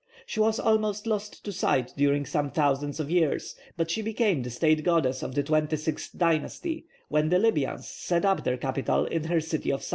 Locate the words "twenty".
5.43-5.77